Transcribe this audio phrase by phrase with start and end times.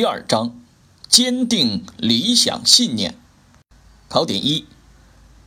[0.00, 0.58] 第二章，
[1.10, 3.16] 坚定理想信念。
[4.08, 4.64] 考点一：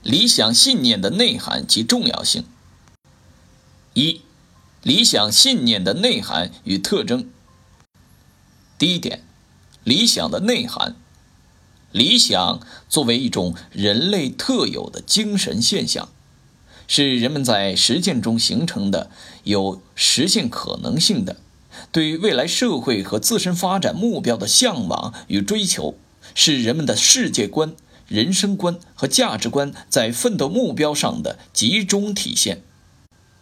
[0.04, 2.46] 理想信念的内涵及重要性。
[3.96, 4.22] 一、
[4.84, 7.28] 理想信念的内涵与特征。
[8.78, 9.24] 第一点，
[9.84, 10.96] 理想的内涵。
[11.92, 16.10] 理想作为一种人类特有的精神现象，
[16.88, 19.10] 是人们在实践中形成的
[19.46, 21.38] 有实现可能性的。
[21.92, 25.96] 对于未来社会和自身发展目标的向往与追求，
[26.36, 27.76] 是人们的世界观、
[28.08, 32.64] 人生观和价值观在奋斗目标上的集中体现。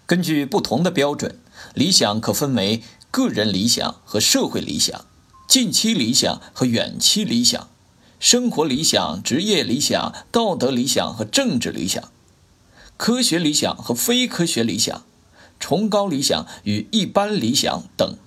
[0.05, 1.40] 根据不同的标准，
[1.74, 5.05] 理想可分为个人理想和社会理想、
[5.48, 7.70] 近期理想和远期理想、
[8.20, 12.12] 生活理想、职业理想、道德理想和政治理想、
[12.98, 15.04] 科学理想和非科学理想、
[15.60, 18.18] 崇高理想与一般理想等。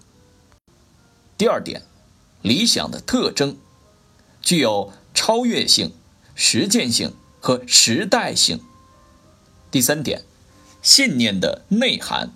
[1.36, 1.82] 第二点，
[2.42, 3.56] 理想的特征，
[4.40, 5.92] 具有超越性、
[6.36, 8.60] 实践性和时代性。
[9.72, 10.22] 第三点，
[10.80, 12.32] 信念的内涵。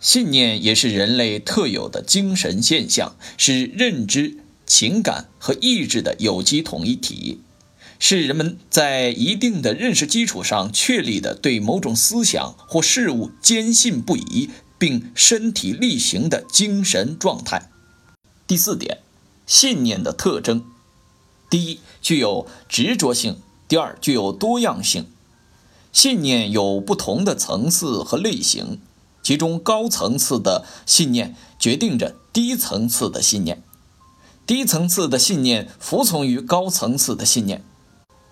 [0.00, 7.40] 信念也是人类特有的精神现象，是认知、情感和意志的有机统一体，
[7.98, 17.70] 是人们在一定的认识基础上确立的对某种思想或事物坚信不疑并身体力行的精神状态。
[18.46, 19.00] 第四点，
[19.46, 20.66] 信念的特征：
[21.48, 23.36] 第一，具有执着性；
[23.66, 25.06] 第二，具有多样性。
[25.94, 28.80] 信念有不同的层次和类型，
[29.22, 33.62] 其中高层次的信念决定着低层次的信念，
[34.46, 37.64] 低层次的信念服从于高层次的信念。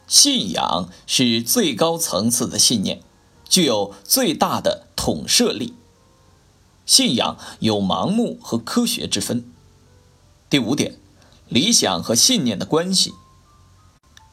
[0.07, 3.01] 信仰是最高层次的信念，
[3.49, 5.73] 具有最大的统摄力。
[6.85, 9.51] 信仰有盲目和科学之分。
[10.53, 10.97] 第五点，
[11.48, 13.14] 理想和信念的关系。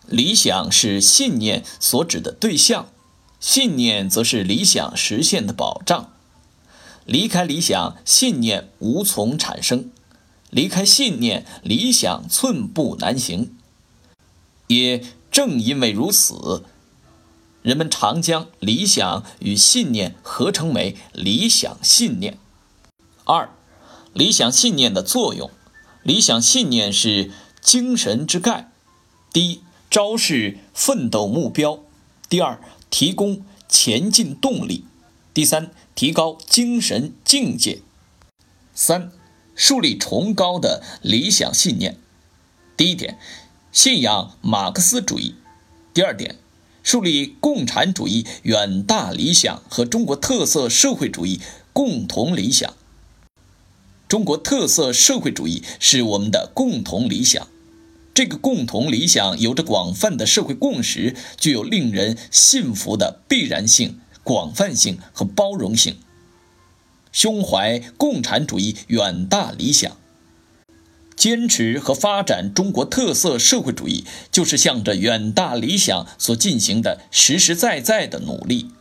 [0.06, 2.90] 理想是信念所指的对象，
[3.40, 6.12] 信念则是理想实现的保障。
[7.06, 9.92] 离开理想，信念无从产生；
[10.50, 13.56] 离开信念，理想寸步难行。
[14.68, 16.66] 也正因为如此，
[17.62, 22.38] 人们常将理想与信念合称为理想信念。
[23.24, 23.50] 二，
[24.12, 25.50] 理想信念的作用。
[26.10, 27.30] 理想信念是
[27.62, 28.72] 精神之钙：
[29.32, 29.62] 第一，
[29.92, 31.84] 昭示奋斗目标；
[32.28, 32.60] 第二，
[32.90, 34.86] 提供前进动力；
[35.36, 37.84] 第三，提高精神境界。
[38.74, 39.12] 三，
[39.54, 42.00] 树立崇高的理想信念。
[42.76, 43.20] 第一点，
[43.72, 45.36] 信仰马克思主义；
[45.94, 46.38] 第二点，
[46.82, 51.40] 树立共产主义远大理想和中国特色社会主义
[51.72, 52.74] 共同理想。
[54.10, 57.48] 中国特色社会主义是我们的共同理想，
[58.12, 65.98] 这个共同理想有着广泛的社会共识，具有令人信服的必然性、广泛性和包容性。
[67.12, 69.96] 胸怀共产主义远大理想，
[71.16, 78.72] 坚持和发展中国特色社会主义，就是向着远大理想所进行的实实在在的努力。